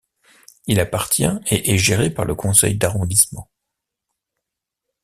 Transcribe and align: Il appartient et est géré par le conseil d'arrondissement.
Il 0.65 0.79
appartient 0.79 1.27
et 1.45 1.75
est 1.75 1.77
géré 1.77 2.09
par 2.09 2.25
le 2.25 2.33
conseil 2.33 2.75
d'arrondissement. 2.75 3.51